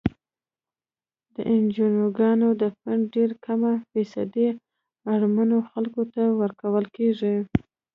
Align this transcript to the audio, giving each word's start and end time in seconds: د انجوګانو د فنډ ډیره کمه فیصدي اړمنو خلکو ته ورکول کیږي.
د 1.35 1.35
انجوګانو 1.53 2.47
د 2.61 2.63
فنډ 2.77 3.03
ډیره 3.15 3.35
کمه 3.45 3.73
فیصدي 3.91 4.47
اړمنو 5.13 5.57
خلکو 5.69 6.01
ته 6.13 6.23
ورکول 6.41 6.85
کیږي. 6.97 7.35